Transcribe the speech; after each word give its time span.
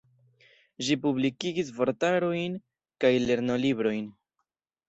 Ĝi 0.87 0.97
publikigis 1.03 1.69
vortarojn 1.81 2.57
kaj 3.05 3.15
lernolibrojn. 3.29 4.13